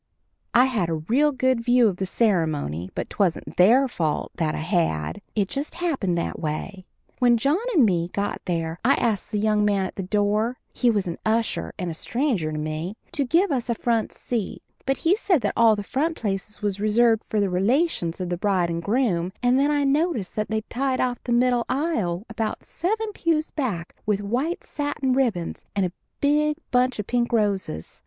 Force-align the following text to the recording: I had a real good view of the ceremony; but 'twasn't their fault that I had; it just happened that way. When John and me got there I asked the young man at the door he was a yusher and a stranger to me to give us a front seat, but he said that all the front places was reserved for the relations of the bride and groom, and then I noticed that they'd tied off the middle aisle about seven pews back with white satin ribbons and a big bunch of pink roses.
I 0.55 0.65
had 0.65 0.89
a 0.89 0.95
real 1.05 1.31
good 1.31 1.61
view 1.61 1.87
of 1.87 1.97
the 1.97 2.07
ceremony; 2.07 2.89
but 2.95 3.07
'twasn't 3.07 3.57
their 3.57 3.87
fault 3.87 4.31
that 4.37 4.55
I 4.55 4.57
had; 4.57 5.21
it 5.35 5.47
just 5.47 5.75
happened 5.75 6.17
that 6.17 6.39
way. 6.39 6.87
When 7.19 7.37
John 7.37 7.59
and 7.75 7.85
me 7.85 8.07
got 8.11 8.41
there 8.45 8.79
I 8.83 8.95
asked 8.95 9.29
the 9.29 9.37
young 9.37 9.63
man 9.63 9.85
at 9.85 9.97
the 9.97 10.01
door 10.01 10.57
he 10.73 10.89
was 10.89 11.07
a 11.07 11.17
yusher 11.23 11.73
and 11.77 11.91
a 11.91 11.93
stranger 11.93 12.51
to 12.51 12.57
me 12.57 12.95
to 13.11 13.23
give 13.23 13.51
us 13.51 13.69
a 13.69 13.75
front 13.75 14.11
seat, 14.11 14.63
but 14.87 14.97
he 15.05 15.15
said 15.15 15.41
that 15.41 15.53
all 15.55 15.75
the 15.75 15.83
front 15.83 16.17
places 16.17 16.63
was 16.63 16.79
reserved 16.79 17.23
for 17.29 17.39
the 17.39 17.51
relations 17.51 18.19
of 18.19 18.29
the 18.29 18.37
bride 18.37 18.71
and 18.71 18.81
groom, 18.81 19.31
and 19.43 19.59
then 19.59 19.69
I 19.69 19.83
noticed 19.83 20.35
that 20.35 20.47
they'd 20.49 20.67
tied 20.67 20.99
off 20.99 21.23
the 21.23 21.31
middle 21.31 21.63
aisle 21.69 22.25
about 22.27 22.63
seven 22.63 23.11
pews 23.13 23.51
back 23.51 23.95
with 24.07 24.21
white 24.21 24.63
satin 24.63 25.13
ribbons 25.13 25.63
and 25.75 25.85
a 25.85 25.93
big 26.21 26.57
bunch 26.71 26.97
of 26.97 27.05
pink 27.05 27.31
roses. 27.31 27.99